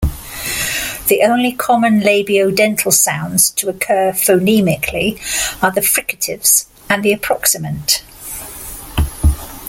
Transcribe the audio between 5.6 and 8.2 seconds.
are the fricatives and the approximant.